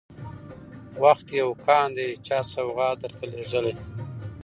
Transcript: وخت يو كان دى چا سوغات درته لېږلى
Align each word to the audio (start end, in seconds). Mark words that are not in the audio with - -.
وخت 1.03 1.27
يو 1.39 1.49
كان 1.65 1.87
دى 1.97 2.07
چا 2.25 2.39
سوغات 2.53 2.97
درته 3.03 3.25
لېږلى 3.31 3.73